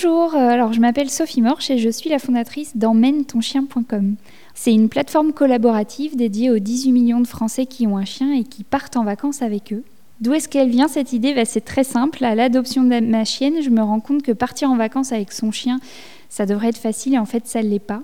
Bonjour, 0.00 0.36
euh, 0.36 0.50
alors 0.50 0.72
je 0.72 0.78
m'appelle 0.78 1.10
Sophie 1.10 1.42
Morche 1.42 1.70
et 1.70 1.78
je 1.78 1.88
suis 1.88 2.08
la 2.08 2.20
fondatrice 2.20 2.76
d'emmène-ton-chien.com. 2.76 4.14
C'est 4.54 4.72
une 4.72 4.88
plateforme 4.88 5.32
collaborative 5.32 6.14
dédiée 6.14 6.52
aux 6.52 6.60
18 6.60 6.92
millions 6.92 7.20
de 7.20 7.26
Français 7.26 7.66
qui 7.66 7.84
ont 7.88 7.96
un 7.96 8.04
chien 8.04 8.32
et 8.32 8.44
qui 8.44 8.62
partent 8.62 8.96
en 8.96 9.02
vacances 9.02 9.42
avec 9.42 9.72
eux. 9.72 9.82
D'où 10.20 10.34
est-ce 10.34 10.48
qu'elle 10.48 10.70
vient 10.70 10.86
cette 10.86 11.12
idée? 11.12 11.34
Bah, 11.34 11.44
C'est 11.44 11.64
très 11.64 11.82
simple. 11.82 12.22
À 12.24 12.36
l'adoption 12.36 12.84
de 12.84 13.00
ma 13.00 13.24
chienne, 13.24 13.60
je 13.60 13.70
me 13.70 13.82
rends 13.82 13.98
compte 13.98 14.22
que 14.22 14.30
partir 14.30 14.70
en 14.70 14.76
vacances 14.76 15.10
avec 15.10 15.32
son 15.32 15.50
chien, 15.50 15.80
ça 16.28 16.46
devrait 16.46 16.68
être 16.68 16.78
facile 16.78 17.14
et 17.14 17.18
en 17.18 17.26
fait, 17.26 17.48
ça 17.48 17.60
ne 17.60 17.68
l'est 17.68 17.80
pas. 17.80 18.02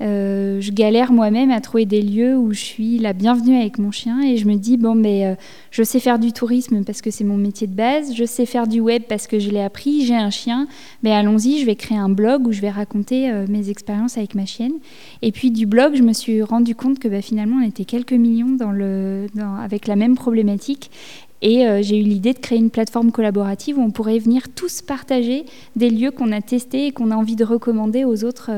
Euh, 0.00 0.60
je 0.60 0.70
galère 0.70 1.12
moi-même 1.12 1.50
à 1.50 1.60
trouver 1.60 1.84
des 1.84 2.02
lieux 2.02 2.36
où 2.36 2.52
je 2.52 2.60
suis 2.60 2.98
la 2.98 3.12
bienvenue 3.12 3.58
avec 3.58 3.78
mon 3.78 3.90
chien 3.90 4.22
et 4.22 4.36
je 4.36 4.46
me 4.46 4.54
dis 4.54 4.76
bon 4.76 4.94
mais 4.94 5.26
euh, 5.26 5.34
je 5.72 5.82
sais 5.82 5.98
faire 5.98 6.20
du 6.20 6.32
tourisme 6.32 6.84
parce 6.84 7.02
que 7.02 7.10
c'est 7.10 7.24
mon 7.24 7.36
métier 7.36 7.66
de 7.66 7.74
base, 7.74 8.14
je 8.14 8.24
sais 8.24 8.46
faire 8.46 8.68
du 8.68 8.78
web 8.78 9.02
parce 9.08 9.26
que 9.26 9.40
je 9.40 9.50
l'ai 9.50 9.60
appris, 9.60 10.06
j'ai 10.06 10.14
un 10.14 10.30
chien, 10.30 10.68
mais 11.02 11.10
allons-y, 11.10 11.58
je 11.58 11.66
vais 11.66 11.74
créer 11.74 11.98
un 11.98 12.08
blog 12.08 12.46
où 12.46 12.52
je 12.52 12.60
vais 12.60 12.70
raconter 12.70 13.28
euh, 13.28 13.46
mes 13.48 13.70
expériences 13.70 14.18
avec 14.18 14.36
ma 14.36 14.46
chienne. 14.46 14.74
Et 15.22 15.32
puis 15.32 15.50
du 15.50 15.66
blog, 15.66 15.96
je 15.96 16.02
me 16.02 16.12
suis 16.12 16.42
rendu 16.42 16.76
compte 16.76 17.00
que 17.00 17.08
bah, 17.08 17.22
finalement 17.22 17.56
on 17.60 17.66
était 17.66 17.84
quelques 17.84 18.12
millions 18.12 18.56
avec 19.60 19.88
la 19.88 19.96
même 19.96 20.14
problématique. 20.14 20.90
Et 21.40 21.64
j'ai 21.82 22.00
eu 22.00 22.02
l'idée 22.02 22.32
de 22.32 22.40
créer 22.40 22.58
une 22.58 22.70
plateforme 22.70 23.12
collaborative 23.12 23.78
où 23.78 23.82
on 23.82 23.92
pourrait 23.92 24.18
venir 24.18 24.48
tous 24.52 24.82
partager 24.82 25.44
des 25.76 25.88
lieux 25.88 26.10
qu'on 26.10 26.32
a 26.32 26.40
testés 26.40 26.86
et 26.86 26.90
qu'on 26.90 27.12
a 27.12 27.14
envie 27.14 27.36
de 27.36 27.44
recommander 27.44 28.04
aux 28.04 28.24
autres 28.24 28.50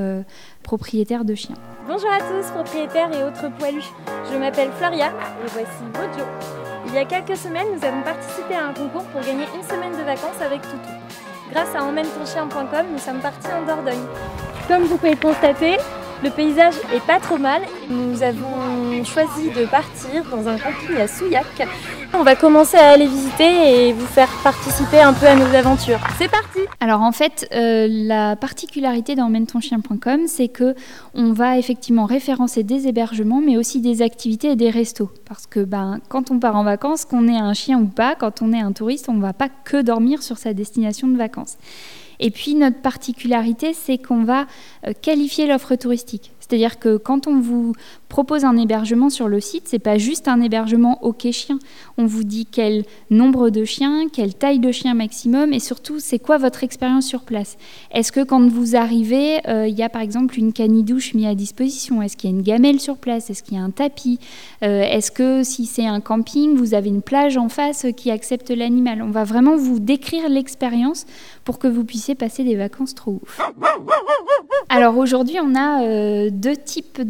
propriétaires 0.71 1.25
de 1.25 1.35
chiens. 1.35 1.57
Bonjour 1.89 2.09
à 2.13 2.19
tous, 2.19 2.49
propriétaires 2.53 3.11
et 3.13 3.25
autres 3.25 3.51
poilus. 3.59 3.91
Je 4.31 4.39
m'appelle 4.39 4.71
Floria 4.79 5.09
et 5.09 5.49
voici 5.49 5.83
Bojo. 5.93 6.25
Il 6.87 6.95
y 6.95 6.99
a 6.99 7.05
quelques 7.05 7.37
semaines, 7.37 7.67
nous 7.75 7.85
avons 7.85 8.03
participé 8.03 8.55
à 8.55 8.69
un 8.69 8.73
concours 8.73 9.03
pour 9.07 9.21
gagner 9.21 9.47
une 9.53 9.65
semaine 9.65 9.91
de 9.91 10.05
vacances 10.05 10.41
avec 10.41 10.63
Toutou. 10.63 10.95
Grâce 11.51 11.75
à 11.75 11.83
emmène-ton-chien.com, 11.83 12.87
nous 12.93 12.99
sommes 13.01 13.19
partis 13.19 13.49
en 13.49 13.67
Dordogne. 13.67 14.07
Comme 14.69 14.85
vous 14.85 14.97
pouvez 14.97 15.17
le 15.17 15.21
constater, 15.21 15.77
le 16.23 16.31
paysage 16.31 16.75
est 16.95 17.05
pas 17.07 17.19
trop 17.19 17.39
mal. 17.39 17.63
Nous 17.89 18.23
avons 18.23 19.05
choisi 19.05 19.51
de 19.51 19.67
partir 19.67 20.25
dans 20.31 20.49
un 20.49 20.59
camping 20.59 20.97
à 20.97 21.09
Souillac 21.09 21.47
on 22.13 22.23
va 22.23 22.35
commencer 22.35 22.77
à 22.77 22.91
aller 22.91 23.07
visiter 23.07 23.89
et 23.89 23.93
vous 23.93 24.07
faire 24.07 24.29
participer 24.43 25.01
un 25.01 25.13
peu 25.13 25.27
à 25.27 25.37
nos 25.37 25.55
aventures. 25.55 26.01
C'est 26.19 26.31
parti 26.31 26.59
Alors 26.81 27.03
en 27.03 27.13
fait, 27.13 27.49
euh, 27.55 27.87
la 27.89 28.37
particularité 28.37 29.15
d'emmène-ton-chien.com, 29.15 30.23
c'est 30.27 30.49
que 30.49 30.75
on 31.15 31.33
va 31.33 31.57
effectivement 31.59 32.07
référencer 32.07 32.63
des 32.63 32.89
hébergements, 32.89 33.41
mais 33.41 33.57
aussi 33.57 33.81
des 33.81 34.03
activités 34.03 34.51
et 34.51 34.57
des 34.57 34.71
restos. 34.71 35.11
Parce 35.27 35.47
que 35.47 35.61
ben, 35.61 36.01
quand 36.09 36.31
on 36.31 36.39
part 36.39 36.57
en 36.57 36.65
vacances, 36.65 37.05
qu'on 37.05 37.29
ait 37.29 37.39
un 37.39 37.55
chien 37.55 37.79
ou 37.79 37.87
pas, 37.87 38.15
quand 38.17 38.43
on 38.43 38.53
est 38.53 38.61
un 38.61 38.73
touriste, 38.73 39.09
on 39.09 39.15
ne 39.15 39.23
va 39.23 39.33
pas 39.33 39.49
que 39.49 39.81
dormir 39.81 40.23
sur 40.23 40.37
sa 40.37 40.53
destination 40.53 41.07
de 41.09 41.17
vacances. 41.17 41.57
Et 42.21 42.31
puis 42.31 42.55
notre 42.55 42.81
particularité, 42.81 43.73
c'est 43.75 43.99
qu'on 43.99 44.23
va 44.23 44.47
euh, 44.87 44.93
qualifier 45.01 45.47
l'offre 45.47 45.75
touristique. 45.75 46.31
C'est-à-dire 46.51 46.81
que 46.81 46.97
quand 46.97 47.29
on 47.29 47.39
vous 47.39 47.75
propose 48.09 48.45
un 48.45 48.57
hébergement 48.57 49.09
sur 49.09 49.29
le 49.29 49.39
site, 49.39 49.69
c'est 49.69 49.79
pas 49.79 49.99
juste 49.99 50.27
un 50.27 50.41
hébergement 50.41 50.99
OK 51.05 51.31
chien. 51.31 51.61
On 51.97 52.07
vous 52.07 52.25
dit 52.25 52.45
quel 52.45 52.85
nombre 53.09 53.51
de 53.51 53.65
chiens, 53.65 54.09
quelle 54.13 54.35
taille 54.35 54.59
de 54.59 54.73
chien 54.73 54.95
maximum 54.95 55.53
et 55.53 55.61
surtout 55.61 56.01
c'est 56.01 56.19
quoi 56.19 56.39
votre 56.39 56.65
expérience 56.65 57.07
sur 57.07 57.21
place? 57.21 57.57
Est-ce 57.93 58.11
que 58.11 58.25
quand 58.25 58.45
vous 58.49 58.75
arrivez, 58.75 59.39
euh, 59.47 59.69
il 59.69 59.79
y 59.79 59.85
a 59.85 59.89
par 59.89 60.03
exemple 60.03 60.41
une 60.41 60.53
canne-douche 60.53 61.15
mise 61.15 61.27
à 61.27 61.37
disposition? 61.37 62.03
Est-ce 62.03 62.17
qu'il 62.17 62.31
y 62.31 62.33
a 62.33 62.37
une 62.37 62.43
gamelle 62.43 62.81
sur 62.81 62.97
place? 62.97 63.31
Est-ce 63.31 63.45
qu'il 63.45 63.57
y 63.57 63.61
a 63.61 63.63
un 63.63 63.71
tapis? 63.71 64.19
Euh, 64.65 64.83
Est-ce 64.83 65.13
que 65.13 65.45
si 65.45 65.67
c'est 65.67 65.87
un 65.87 66.01
camping, 66.01 66.57
vous 66.57 66.75
avez 66.75 66.89
une 66.89 67.03
plage 67.03 67.37
en 67.37 67.49
face 67.49 67.87
qui 67.97 68.11
accepte 68.11 68.51
l'animal? 68.51 69.03
On 69.03 69.11
va 69.11 69.23
vraiment 69.23 69.57
vous 69.57 69.79
décrire 69.79 70.29
l'expérience 70.29 71.07
pour 71.45 71.61
que 71.61 71.69
vous 71.69 71.85
puissiez 71.85 72.17
passer 72.17 72.43
des 72.43 72.57
vacances 72.57 72.97
trop 72.97 73.21
ouf. 73.23 73.41
Alors 74.69 74.99
aujourd'hui, 74.99 75.37
on 75.43 75.55
a 75.55 75.83
euh, 75.83 76.31
deux 76.41 76.57
types 76.57 77.01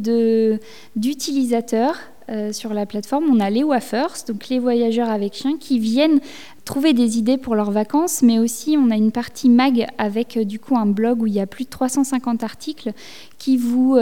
d'utilisateurs 0.97 1.97
euh, 2.31 2.53
sur 2.53 2.75
la 2.75 2.87
plateforme. 2.87 3.25
On 3.29 3.41
a 3.41 3.51
les 3.51 3.65
waffers, 3.65 4.25
donc 4.29 4.49
les 4.49 4.59
voyageurs 4.59 5.09
avec 5.09 5.35
chien, 5.35 5.57
qui 5.59 5.79
viennent 5.79 6.21
trouver 6.65 6.93
des 6.93 7.19
idées 7.19 7.39
pour 7.39 7.57
leurs 7.57 7.73
vacances, 7.73 8.23
mais 8.23 8.39
aussi 8.39 8.77
on 8.79 8.91
a 8.91 8.97
une 8.97 9.11
partie 9.11 9.49
mag 9.49 9.87
avec 9.99 10.37
euh, 10.37 10.45
du 10.45 10.61
coup 10.61 10.77
un 10.77 10.87
blog 10.87 11.23
où 11.23 11.27
il 11.27 11.33
y 11.33 11.41
a 11.41 11.47
plus 11.47 11.65
de 11.65 11.71
350 11.71 12.45
articles 12.45 12.93
qui 13.39 13.57
vous 13.57 13.99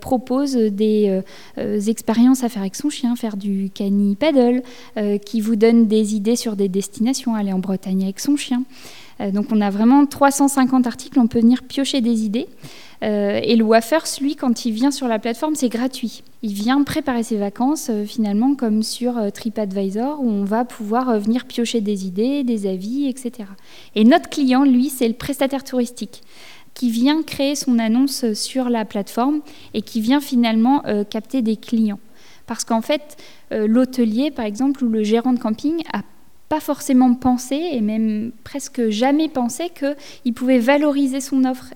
proposent 0.00 0.56
des 0.56 1.22
expériences 1.88 2.42
à 2.42 2.48
faire 2.48 2.62
avec 2.62 2.74
son 2.74 2.88
chien, 2.88 3.14
faire 3.16 3.36
du 3.36 3.68
cani 3.68 4.16
paddle, 4.16 4.62
qui 5.26 5.42
vous 5.42 5.56
donne 5.56 5.86
des 5.86 6.14
idées 6.14 6.36
sur 6.36 6.56
des 6.56 6.70
destinations, 6.70 7.34
aller 7.34 7.52
en 7.52 7.58
Bretagne 7.58 8.04
avec 8.04 8.18
son 8.18 8.36
chien. 8.36 8.62
Donc 9.20 9.46
on 9.50 9.60
a 9.60 9.70
vraiment 9.70 10.06
350 10.06 10.86
articles, 10.86 11.18
on 11.18 11.26
peut 11.26 11.40
venir 11.40 11.62
piocher 11.64 12.00
des 12.00 12.24
idées. 12.24 12.46
Euh, 13.04 13.40
et 13.42 13.56
le 13.56 13.64
Wafers, 13.64 14.20
lui, 14.20 14.34
quand 14.34 14.64
il 14.64 14.72
vient 14.72 14.90
sur 14.90 15.08
la 15.08 15.18
plateforme, 15.18 15.54
c'est 15.54 15.68
gratuit. 15.68 16.22
Il 16.42 16.52
vient 16.52 16.82
préparer 16.82 17.22
ses 17.22 17.36
vacances, 17.36 17.88
euh, 17.90 18.04
finalement, 18.04 18.54
comme 18.54 18.82
sur 18.82 19.18
euh, 19.18 19.30
TripAdvisor, 19.30 20.20
où 20.20 20.28
on 20.28 20.44
va 20.44 20.64
pouvoir 20.64 21.18
venir 21.18 21.44
piocher 21.44 21.80
des 21.80 22.06
idées, 22.06 22.42
des 22.42 22.66
avis, 22.66 23.08
etc. 23.08 23.48
Et 23.94 24.04
notre 24.04 24.28
client, 24.28 24.64
lui, 24.64 24.88
c'est 24.88 25.08
le 25.08 25.14
prestataire 25.14 25.64
touristique 25.64 26.22
qui 26.74 26.90
vient 26.90 27.22
créer 27.24 27.56
son 27.56 27.78
annonce 27.80 28.32
sur 28.34 28.68
la 28.68 28.84
plateforme 28.84 29.40
et 29.74 29.82
qui 29.82 30.00
vient 30.00 30.20
finalement 30.20 30.84
capter 31.10 31.42
des 31.42 31.56
clients. 31.56 31.98
Parce 32.46 32.62
qu'en 32.62 32.82
fait, 32.82 33.16
l'hôtelier, 33.50 34.30
par 34.30 34.44
exemple, 34.44 34.84
ou 34.84 34.88
le 34.88 35.02
gérant 35.02 35.32
de 35.32 35.40
camping 35.40 35.82
a 35.92 36.02
pas 36.48 36.60
forcément 36.60 37.14
pensé, 37.14 37.56
et 37.72 37.80
même 37.80 38.32
presque 38.44 38.88
jamais 38.88 39.28
pensé, 39.28 39.70
qu'il 39.70 40.34
pouvait 40.34 40.58
valoriser 40.58 41.20
son 41.20 41.44
offre 41.44 41.74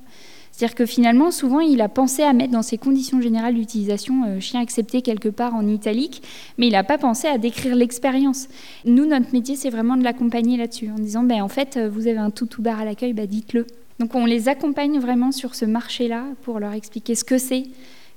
c'est-à-dire 0.52 0.74
que 0.74 0.86
finalement, 0.86 1.30
souvent, 1.30 1.60
il 1.60 1.80
a 1.80 1.88
pensé 1.88 2.22
à 2.22 2.34
mettre 2.34 2.52
dans 2.52 2.62
ses 2.62 2.76
conditions 2.76 3.22
générales 3.22 3.54
d'utilisation 3.54 4.24
euh, 4.26 4.38
chien 4.38 4.60
accepté 4.60 5.00
quelque 5.00 5.30
part 5.30 5.54
en 5.54 5.66
italique, 5.66 6.22
mais 6.58 6.66
il 6.66 6.72
n'a 6.72 6.84
pas 6.84 6.98
pensé 6.98 7.26
à 7.26 7.38
décrire 7.38 7.74
l'expérience. 7.74 8.48
Nous, 8.84 9.06
notre 9.06 9.32
métier, 9.32 9.56
c'est 9.56 9.70
vraiment 9.70 9.96
de 9.96 10.04
l'accompagner 10.04 10.58
là-dessus, 10.58 10.90
en 10.90 11.00
disant, 11.00 11.22
ben, 11.22 11.40
en 11.40 11.48
fait, 11.48 11.78
euh, 11.78 11.88
vous 11.88 12.06
avez 12.06 12.18
un 12.18 12.30
tout 12.30 12.48
bar 12.58 12.80
à 12.80 12.84
l'accueil, 12.84 13.14
ben, 13.14 13.26
dites-le. 13.26 13.66
Donc 13.98 14.14
on 14.14 14.26
les 14.26 14.48
accompagne 14.48 14.98
vraiment 14.98 15.32
sur 15.32 15.54
ce 15.54 15.64
marché-là 15.64 16.24
pour 16.42 16.58
leur 16.58 16.72
expliquer 16.72 17.14
ce 17.14 17.24
que 17.24 17.38
c'est, 17.38 17.64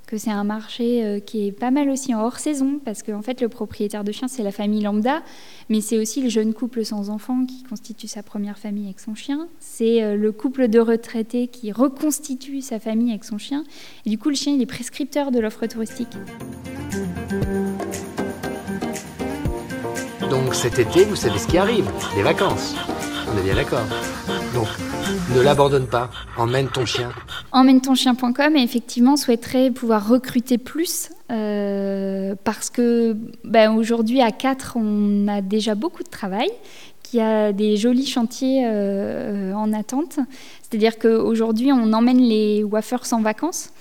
que 0.06 0.18
c'est 0.18 0.30
un 0.30 0.44
marché 0.44 1.04
euh, 1.04 1.20
qui 1.20 1.46
est 1.46 1.52
pas 1.52 1.70
mal 1.70 1.90
aussi 1.90 2.14
en 2.14 2.22
hors 2.22 2.38
saison, 2.38 2.80
parce 2.84 3.02
qu'en 3.02 3.22
fait, 3.22 3.40
le 3.40 3.48
propriétaire 3.48 4.04
de 4.04 4.12
chien, 4.12 4.28
c'est 4.28 4.42
la 4.42 4.52
famille 4.52 4.82
lambda, 4.82 5.22
mais 5.68 5.80
c'est 5.80 5.98
aussi 5.98 6.22
le 6.22 6.28
jeune 6.28 6.54
couple 6.54 6.84
sans 6.84 7.10
enfant 7.10 7.44
qui 7.44 7.64
constitue 7.64 8.06
sa 8.06 8.22
première 8.22 8.58
famille 8.58 8.86
avec 8.86 9.00
son 9.00 9.14
chien, 9.14 9.48
c'est 9.58 10.02
euh, 10.02 10.16
le 10.16 10.30
couple 10.32 10.68
de 10.68 10.78
retraités 10.78 11.48
qui 11.48 11.72
reconstitue 11.72 12.60
sa 12.60 12.78
famille 12.78 13.10
avec 13.10 13.24
son 13.24 13.38
chien, 13.38 13.64
et 14.04 14.10
du 14.10 14.18
coup, 14.18 14.28
le 14.28 14.36
chien, 14.36 14.54
il 14.54 14.62
est 14.62 14.66
prescripteur 14.66 15.32
de 15.32 15.40
l'offre 15.40 15.66
touristique. 15.66 16.16
Donc 20.30 20.54
cet 20.54 20.78
été, 20.78 21.04
vous 21.04 21.16
savez 21.16 21.38
ce 21.38 21.46
qui 21.46 21.58
arrive, 21.58 21.88
les 22.16 22.22
vacances. 22.22 22.74
On 23.32 23.38
est 23.38 23.42
bien 23.42 23.54
d'accord. 23.54 23.86
Donc, 24.56 24.68
ne 25.36 25.42
l'abandonne 25.42 25.86
pas, 25.86 26.08
emmène 26.38 26.68
ton 26.68 26.86
chien. 26.86 27.10
Emmène 27.52 27.82
ton 27.82 27.94
chien.com 27.94 28.56
et 28.56 28.62
effectivement 28.62 29.18
souhaiterait 29.18 29.70
pouvoir 29.70 30.08
recruter 30.08 30.56
plus 30.56 31.10
euh, 31.30 32.34
parce 32.42 32.70
que 32.70 33.14
ben, 33.44 33.76
aujourd'hui 33.76 34.22
à 34.22 34.30
4 34.30 34.78
on 34.80 35.28
a 35.28 35.42
déjà 35.42 35.74
beaucoup 35.74 36.02
de 36.02 36.08
travail 36.08 36.48
qu'il 37.02 37.20
y 37.20 37.22
a 37.22 37.52
des 37.52 37.76
jolis 37.76 38.06
chantiers 38.06 38.64
euh, 38.64 39.52
en 39.52 39.74
attente. 39.74 40.20
C'est-à-dire 40.62 40.98
qu'aujourd'hui, 40.98 41.70
on 41.70 41.92
emmène 41.92 42.18
les 42.18 42.64
wafers 42.64 43.12
en 43.12 43.20
vacances. 43.20 43.72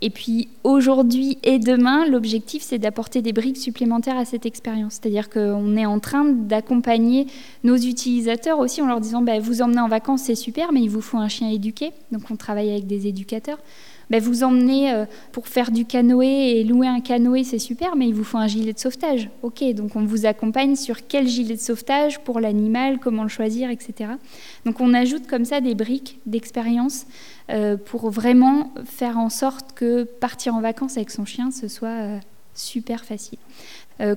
Et 0.00 0.10
puis 0.10 0.48
aujourd'hui 0.62 1.38
et 1.42 1.58
demain, 1.58 2.06
l'objectif, 2.06 2.62
c'est 2.62 2.78
d'apporter 2.78 3.20
des 3.20 3.32
briques 3.32 3.56
supplémentaires 3.56 4.16
à 4.16 4.24
cette 4.24 4.46
expérience. 4.46 4.94
C'est-à-dire 4.94 5.28
qu'on 5.28 5.76
est 5.76 5.86
en 5.86 5.98
train 5.98 6.24
d'accompagner 6.24 7.26
nos 7.64 7.76
utilisateurs 7.76 8.60
aussi 8.60 8.80
en 8.80 8.86
leur 8.86 9.00
disant, 9.00 9.22
bah, 9.22 9.40
vous 9.40 9.60
emmenez 9.60 9.80
en 9.80 9.88
vacances, 9.88 10.22
c'est 10.22 10.36
super, 10.36 10.72
mais 10.72 10.82
il 10.82 10.88
vous 10.88 11.00
faut 11.00 11.18
un 11.18 11.28
chien 11.28 11.50
éduqué. 11.50 11.90
Donc 12.12 12.22
on 12.30 12.36
travaille 12.36 12.70
avec 12.70 12.86
des 12.86 13.08
éducateurs. 13.08 13.58
Bah, 14.10 14.18
vous 14.20 14.42
emmenez 14.42 14.92
euh, 14.92 15.04
pour 15.32 15.48
faire 15.48 15.70
du 15.70 15.84
canoë 15.84 16.58
et 16.58 16.64
louer 16.64 16.86
un 16.86 17.00
canoë, 17.00 17.44
c'est 17.44 17.58
super, 17.58 17.96
mais 17.96 18.08
il 18.08 18.14
vous 18.14 18.24
faut 18.24 18.38
un 18.38 18.46
gilet 18.46 18.72
de 18.72 18.78
sauvetage. 18.78 19.28
Ok, 19.42 19.62
donc 19.74 19.96
on 19.96 20.04
vous 20.04 20.26
accompagne 20.26 20.76
sur 20.76 21.06
quel 21.06 21.28
gilet 21.28 21.54
de 21.54 21.60
sauvetage 21.60 22.20
pour 22.20 22.40
l'animal, 22.40 22.98
comment 22.98 23.22
le 23.22 23.28
choisir, 23.28 23.70
etc. 23.70 24.12
Donc 24.64 24.80
on 24.80 24.94
ajoute 24.94 25.26
comme 25.26 25.44
ça 25.44 25.60
des 25.60 25.74
briques 25.74 26.18
d'expérience 26.26 27.06
euh, 27.50 27.76
pour 27.76 28.10
vraiment 28.10 28.72
faire 28.84 29.18
en 29.18 29.28
sorte 29.28 29.72
que 29.74 30.04
partir 30.04 30.54
en 30.54 30.60
vacances 30.60 30.96
avec 30.96 31.10
son 31.10 31.24
chien, 31.24 31.50
ce 31.50 31.68
soit, 31.68 31.88
euh, 31.88 32.18
super 32.54 33.04
facile. 33.04 33.38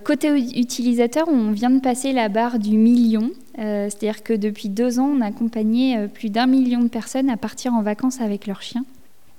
Côté 0.04 0.30
utilisateur, 0.60 1.28
on 1.28 1.52
vient 1.52 1.72
de 1.72 1.80
passer 1.80 2.12
la 2.12 2.30
barre 2.30 2.60
du 2.60 2.78
million. 2.78 3.32
C'est-à-dire 3.56 4.22
que 4.22 4.34
depuis 4.34 4.70
deux 4.70 5.00
ans, 5.00 5.12
on 5.18 5.22
a 5.22 5.26
accompagné 5.26 6.08
plus 6.08 6.30
d'un 6.30 6.46
million 6.46 6.82
de 6.82 6.88
personnes 6.88 7.32
à 7.32 7.38
partir 7.38 7.74
en 7.74 7.82
vacances 7.82 8.22
avec 8.22 8.46
leurs 8.46 8.62
chiens. 8.62 8.86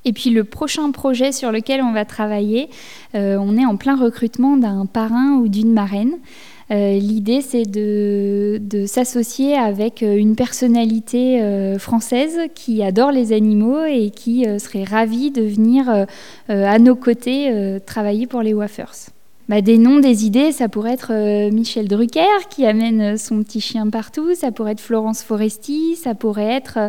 Et 0.04 0.12
puis 0.12 0.30
le 0.30 0.44
prochain 0.44 0.90
projet 0.90 1.32
sur 1.32 1.52
lequel 1.52 1.80
on 1.82 1.92
va 1.92 2.04
travailler, 2.04 2.68
on 3.14 3.56
est 3.56 3.64
en 3.64 3.76
plein 3.76 3.96
recrutement 3.96 4.56
d'un 4.56 4.86
parrain 4.86 5.36
ou 5.36 5.48
d'une 5.48 5.72
marraine. 5.72 6.18
L'idée, 6.70 7.40
c'est 7.40 7.70
de, 7.70 8.84
s'associer 8.86 9.54
avec 9.54 10.02
une 10.02 10.34
personnalité 10.34 11.76
française 11.78 12.38
qui 12.54 12.82
adore 12.82 13.12
les 13.12 13.32
animaux 13.32 13.84
et 13.84 14.10
qui 14.10 14.44
serait 14.58 14.84
ravie 14.84 15.30
de 15.30 15.42
venir 15.42 16.06
à 16.48 16.78
nos 16.80 16.96
côtés 16.96 17.78
travailler 17.86 18.26
pour 18.26 18.42
les 18.42 18.54
Wafers. 18.54 19.12
Bah, 19.52 19.60
des 19.60 19.76
noms, 19.76 19.98
des 19.98 20.24
idées, 20.24 20.50
ça 20.50 20.70
pourrait 20.70 20.94
être 20.94 21.12
euh, 21.12 21.50
Michel 21.50 21.86
Drucker 21.86 22.48
qui 22.48 22.64
amène 22.64 23.18
son 23.18 23.42
petit 23.42 23.60
chien 23.60 23.90
partout, 23.90 24.34
ça 24.34 24.50
pourrait 24.50 24.72
être 24.72 24.80
Florence 24.80 25.22
Foresti, 25.22 25.94
ça 25.96 26.14
pourrait 26.14 26.54
être... 26.54 26.78
Euh, 26.78 26.88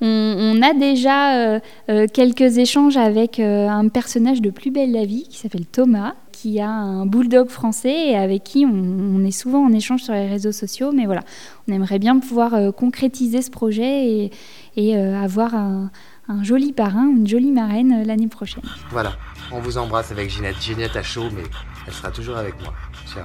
on, 0.00 0.62
a 0.62 0.74
déjà 0.74 1.56
euh, 1.88 2.06
quelques 2.06 2.58
échanges 2.58 2.96
avec 2.96 3.40
un 3.40 3.88
personnage 3.88 4.40
de 4.40 4.50
Plus 4.50 4.70
belle 4.70 4.92
la 4.92 5.04
vie 5.04 5.26
qui 5.28 5.38
s'appelle 5.38 5.66
Thomas, 5.66 6.14
qui 6.30 6.60
a 6.60 6.70
un 6.70 7.04
bulldog 7.04 7.48
français 7.48 8.10
et 8.10 8.16
avec 8.16 8.44
qui 8.44 8.64
on, 8.64 9.24
est 9.24 9.32
souvent 9.32 9.66
en 9.66 9.72
échange 9.72 10.04
sur 10.04 10.14
les 10.14 10.28
réseaux 10.28 10.52
sociaux. 10.52 10.92
Mais 10.92 11.06
voilà, 11.06 11.22
on 11.66 11.72
aimerait 11.72 11.98
bien 11.98 12.20
pouvoir 12.20 12.72
concrétiser 12.74 13.42
ce 13.42 13.50
projet 13.50 14.30
et, 14.76 14.96
avoir 14.96 15.56
un, 15.56 15.90
un 16.28 16.44
joli 16.44 16.72
parrain, 16.72 17.08
une 17.08 17.26
jolie 17.26 17.50
marraine 17.50 18.06
l'année 18.06 18.28
prochaine. 18.28 18.62
Voilà, 18.90 19.14
on 19.50 19.58
vous 19.58 19.78
embrasse 19.78 20.12
avec 20.12 20.30
Ginette. 20.30 20.60
Ginette 20.60 20.94
a 20.94 21.02
chaud, 21.02 21.28
mais 21.34 21.42
elle 21.86 21.92
sera 21.92 22.10
toujours 22.10 22.36
avec 22.36 22.60
moi. 22.62 22.72
Tiens. 23.06 23.22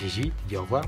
Gigi, 0.00 0.32
dis 0.48 0.56
au 0.56 0.62
revoir. 0.62 0.84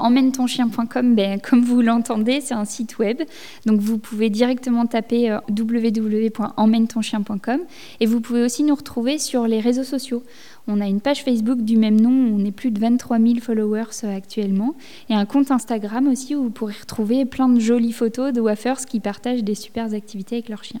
Emmène-ton-chien.com, 0.00 1.14
ben, 1.14 1.40
comme 1.40 1.62
vous 1.62 1.80
l'entendez, 1.80 2.40
c'est 2.40 2.54
un 2.54 2.64
site 2.64 2.98
web. 2.98 3.22
Donc 3.64 3.78
vous 3.80 3.96
pouvez 3.96 4.28
directement 4.28 4.86
taper 4.86 5.30
euh, 5.30 5.38
www.emmène-ton-chien.com 5.48 7.60
et 8.00 8.06
vous 8.06 8.20
pouvez 8.20 8.42
aussi 8.42 8.64
nous 8.64 8.74
retrouver 8.74 9.18
sur 9.18 9.46
les 9.46 9.60
réseaux 9.60 9.84
sociaux. 9.84 10.24
On 10.66 10.80
a 10.80 10.88
une 10.88 11.00
page 11.00 11.22
Facebook 11.22 11.60
du 11.60 11.76
même 11.76 12.00
nom, 12.00 12.10
on 12.10 12.44
est 12.44 12.50
plus 12.50 12.72
de 12.72 12.80
23 12.80 13.20
000 13.20 13.34
followers 13.40 13.84
euh, 14.02 14.16
actuellement, 14.16 14.74
et 15.08 15.14
un 15.14 15.26
compte 15.26 15.52
Instagram 15.52 16.08
aussi 16.08 16.34
où 16.34 16.42
vous 16.42 16.50
pourrez 16.50 16.74
retrouver 16.78 17.24
plein 17.24 17.48
de 17.48 17.60
jolies 17.60 17.92
photos 17.92 18.32
de 18.32 18.40
waffers 18.40 18.86
qui 18.86 18.98
partagent 18.98 19.44
des 19.44 19.54
super 19.54 19.94
activités 19.94 20.34
avec 20.36 20.48
leurs 20.48 20.64
chiens. 20.64 20.80